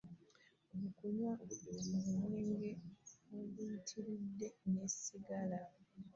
[0.85, 2.71] Okwewala okunywa omwenge
[3.37, 5.59] oguyitiridde ne ssigala